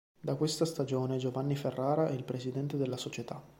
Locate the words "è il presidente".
2.07-2.75